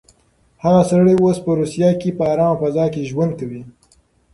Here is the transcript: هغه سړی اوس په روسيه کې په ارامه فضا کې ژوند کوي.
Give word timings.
هغه 0.63 0.81
سړی 0.91 1.13
اوس 1.21 1.37
په 1.45 1.51
روسيه 1.59 1.89
کې 2.01 2.09
په 2.17 2.23
ارامه 2.33 2.59
فضا 2.61 2.85
کې 2.93 3.07
ژوند 3.09 3.31
کوي. 3.39 3.61